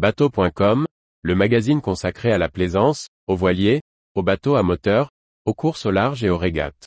Bateau.com, 0.00 0.86
le 1.20 1.34
magazine 1.34 1.82
consacré 1.82 2.32
à 2.32 2.38
la 2.38 2.48
plaisance, 2.48 3.08
aux 3.26 3.36
voiliers, 3.36 3.82
aux 4.14 4.22
bateaux 4.22 4.54
à 4.54 4.62
moteur, 4.62 5.10
aux 5.44 5.52
courses 5.52 5.84
au 5.84 5.90
large 5.90 6.24
et 6.24 6.30
aux 6.30 6.38
régates. 6.38 6.86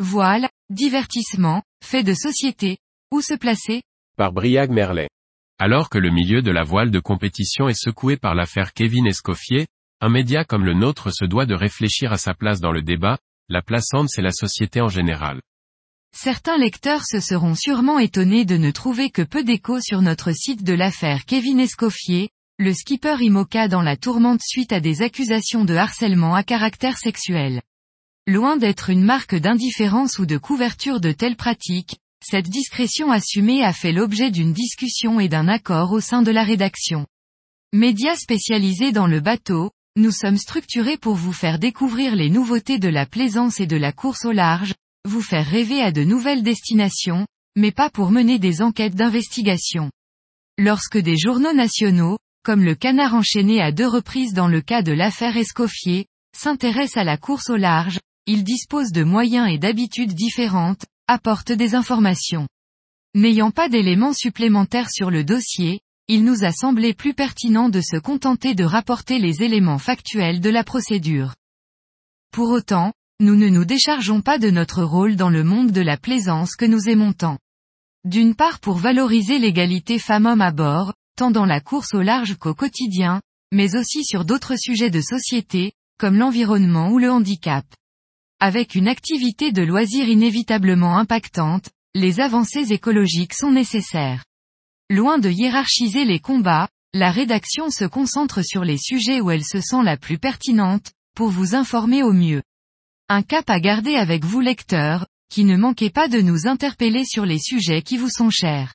Voile, 0.00 0.48
divertissement, 0.70 1.62
fait 1.84 2.02
de 2.02 2.14
société, 2.14 2.78
où 3.12 3.20
se 3.20 3.34
placer? 3.34 3.82
Par 4.16 4.32
Briag 4.32 4.70
Merlet. 4.70 5.10
Alors 5.58 5.90
que 5.90 5.98
le 5.98 6.08
milieu 6.08 6.40
de 6.40 6.50
la 6.50 6.62
voile 6.62 6.90
de 6.90 7.00
compétition 7.00 7.68
est 7.68 7.78
secoué 7.78 8.16
par 8.16 8.34
l'affaire 8.34 8.72
Kevin 8.72 9.06
Escoffier, 9.06 9.66
un 10.00 10.08
média 10.10 10.44
comme 10.44 10.64
le 10.64 10.74
nôtre 10.74 11.10
se 11.10 11.24
doit 11.24 11.46
de 11.46 11.54
réfléchir 11.54 12.12
à 12.12 12.18
sa 12.18 12.34
place 12.34 12.60
dans 12.60 12.72
le 12.72 12.82
débat, 12.82 13.18
la 13.48 13.62
plaçante 13.62 14.08
c'est 14.10 14.22
la 14.22 14.32
société 14.32 14.80
en 14.80 14.88
général. 14.88 15.40
Certains 16.14 16.58
lecteurs 16.58 17.04
se 17.04 17.20
seront 17.20 17.54
sûrement 17.54 17.98
étonnés 17.98 18.44
de 18.44 18.56
ne 18.56 18.70
trouver 18.70 19.10
que 19.10 19.22
peu 19.22 19.44
d'écho 19.44 19.80
sur 19.80 20.02
notre 20.02 20.32
site 20.32 20.64
de 20.64 20.72
l'affaire 20.72 21.24
Kevin 21.24 21.60
Escoffier, 21.60 22.30
le 22.58 22.72
skipper 22.72 23.16
IMOCA 23.20 23.68
dans 23.68 23.82
la 23.82 23.96
tourmente 23.96 24.40
suite 24.42 24.72
à 24.72 24.80
des 24.80 25.02
accusations 25.02 25.64
de 25.64 25.74
harcèlement 25.74 26.34
à 26.34 26.42
caractère 26.42 26.98
sexuel. 26.98 27.62
Loin 28.26 28.56
d'être 28.56 28.90
une 28.90 29.04
marque 29.04 29.34
d'indifférence 29.34 30.18
ou 30.18 30.26
de 30.26 30.38
couverture 30.38 31.00
de 31.00 31.12
telles 31.12 31.36
pratiques, 31.36 31.96
cette 32.24 32.48
discrétion 32.48 33.12
assumée 33.12 33.62
a 33.62 33.72
fait 33.72 33.92
l'objet 33.92 34.30
d'une 34.30 34.52
discussion 34.52 35.20
et 35.20 35.28
d'un 35.28 35.48
accord 35.48 35.92
au 35.92 36.00
sein 36.00 36.22
de 36.22 36.30
la 36.30 36.44
rédaction. 36.44 37.06
Média 37.72 38.16
spécialisé 38.16 38.90
dans 38.90 39.06
le 39.06 39.20
bateau, 39.20 39.70
nous 39.96 40.10
sommes 40.10 40.36
structurés 40.36 40.98
pour 40.98 41.14
vous 41.14 41.32
faire 41.32 41.58
découvrir 41.58 42.14
les 42.14 42.28
nouveautés 42.28 42.78
de 42.78 42.88
la 42.88 43.06
plaisance 43.06 43.60
et 43.60 43.66
de 43.66 43.76
la 43.76 43.92
course 43.92 44.26
au 44.26 44.32
large, 44.32 44.74
vous 45.06 45.22
faire 45.22 45.46
rêver 45.46 45.80
à 45.80 45.90
de 45.90 46.04
nouvelles 46.04 46.42
destinations, 46.42 47.26
mais 47.56 47.72
pas 47.72 47.88
pour 47.88 48.10
mener 48.10 48.38
des 48.38 48.60
enquêtes 48.60 48.94
d'investigation. 48.94 49.90
Lorsque 50.58 50.98
des 50.98 51.16
journaux 51.16 51.54
nationaux, 51.54 52.18
comme 52.44 52.62
le 52.62 52.74
Canard 52.74 53.14
enchaîné 53.14 53.62
à 53.62 53.72
deux 53.72 53.86
reprises 53.86 54.34
dans 54.34 54.48
le 54.48 54.60
cas 54.60 54.82
de 54.82 54.92
l'affaire 54.92 55.36
Escoffier, 55.36 56.06
s'intéressent 56.36 56.98
à 56.98 57.04
la 57.04 57.16
course 57.16 57.48
au 57.48 57.56
large, 57.56 57.98
ils 58.26 58.44
disposent 58.44 58.92
de 58.92 59.02
moyens 59.02 59.48
et 59.50 59.58
d'habitudes 59.58 60.12
différentes, 60.12 60.84
apportent 61.08 61.52
des 61.52 61.74
informations. 61.74 62.46
N'ayant 63.14 63.50
pas 63.50 63.70
d'éléments 63.70 64.12
supplémentaires 64.12 64.90
sur 64.90 65.10
le 65.10 65.24
dossier, 65.24 65.80
il 66.08 66.24
nous 66.24 66.44
a 66.44 66.52
semblé 66.52 66.94
plus 66.94 67.14
pertinent 67.14 67.68
de 67.68 67.80
se 67.80 67.96
contenter 67.96 68.54
de 68.54 68.64
rapporter 68.64 69.18
les 69.18 69.42
éléments 69.42 69.78
factuels 69.78 70.40
de 70.40 70.50
la 70.50 70.62
procédure. 70.62 71.34
Pour 72.32 72.50
autant, 72.50 72.92
nous 73.18 73.34
ne 73.34 73.48
nous 73.48 73.64
déchargeons 73.64 74.20
pas 74.20 74.38
de 74.38 74.50
notre 74.50 74.84
rôle 74.84 75.16
dans 75.16 75.30
le 75.30 75.42
monde 75.42 75.72
de 75.72 75.80
la 75.80 75.96
plaisance 75.96 76.54
que 76.54 76.64
nous 76.64 76.88
aimons 76.88 77.12
tant. 77.12 77.38
D'une 78.04 78.36
part 78.36 78.60
pour 78.60 78.76
valoriser 78.76 79.38
l'égalité 79.38 79.98
femmes-hommes 79.98 80.42
à 80.42 80.52
bord, 80.52 80.92
tant 81.16 81.32
dans 81.32 81.46
la 81.46 81.60
course 81.60 81.92
au 81.94 82.02
large 82.02 82.36
qu'au 82.36 82.54
quotidien, 82.54 83.20
mais 83.52 83.74
aussi 83.74 84.04
sur 84.04 84.24
d'autres 84.24 84.56
sujets 84.56 84.90
de 84.90 85.00
société, 85.00 85.72
comme 85.98 86.18
l'environnement 86.18 86.90
ou 86.90 86.98
le 86.98 87.10
handicap. 87.10 87.64
Avec 88.38 88.74
une 88.74 88.86
activité 88.86 89.50
de 89.50 89.62
loisir 89.62 90.08
inévitablement 90.08 90.98
impactante, 90.98 91.70
les 91.94 92.20
avancées 92.20 92.72
écologiques 92.72 93.34
sont 93.34 93.50
nécessaires. 93.50 94.22
Loin 94.88 95.18
de 95.18 95.28
hiérarchiser 95.28 96.04
les 96.04 96.20
combats, 96.20 96.68
la 96.94 97.10
rédaction 97.10 97.70
se 97.70 97.84
concentre 97.84 98.42
sur 98.44 98.64
les 98.64 98.78
sujets 98.78 99.20
où 99.20 99.32
elle 99.32 99.44
se 99.44 99.60
sent 99.60 99.82
la 99.82 99.96
plus 99.96 100.16
pertinente, 100.18 100.92
pour 101.16 101.28
vous 101.28 101.56
informer 101.56 102.04
au 102.04 102.12
mieux. 102.12 102.42
Un 103.08 103.22
cap 103.22 103.50
à 103.50 103.58
garder 103.58 103.96
avec 103.96 104.24
vous 104.24 104.40
lecteurs, 104.40 105.08
qui 105.28 105.42
ne 105.42 105.56
manquez 105.56 105.90
pas 105.90 106.06
de 106.06 106.20
nous 106.20 106.46
interpeller 106.46 107.04
sur 107.04 107.26
les 107.26 107.40
sujets 107.40 107.82
qui 107.82 107.96
vous 107.96 108.10
sont 108.10 108.30
chers. 108.30 108.74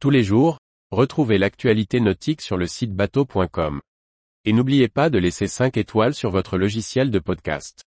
Tous 0.00 0.10
les 0.10 0.24
jours, 0.24 0.58
retrouvez 0.90 1.38
l'actualité 1.38 2.00
nautique 2.00 2.40
sur 2.40 2.56
le 2.56 2.66
site 2.66 2.94
bateau.com. 2.94 3.80
Et 4.44 4.52
n'oubliez 4.52 4.88
pas 4.88 5.10
de 5.10 5.18
laisser 5.18 5.46
5 5.46 5.76
étoiles 5.76 6.14
sur 6.14 6.30
votre 6.30 6.58
logiciel 6.58 7.12
de 7.12 7.20
podcast. 7.20 7.87